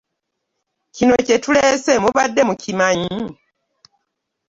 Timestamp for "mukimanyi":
2.47-3.11